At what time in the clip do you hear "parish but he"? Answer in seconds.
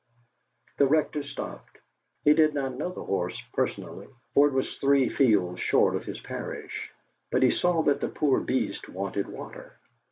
6.19-7.51